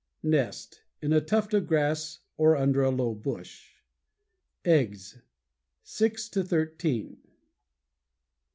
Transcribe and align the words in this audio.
NEST 0.23 0.81
In 0.99 1.13
a 1.13 1.21
tuft 1.21 1.53
of 1.53 1.67
grass 1.67 2.21
or 2.35 2.57
under 2.57 2.81
a 2.81 2.89
low 2.89 3.13
bush. 3.13 3.73
EGGS 4.65 5.19
Six 5.83 6.27
to 6.29 6.43
thirteen. 6.43 7.19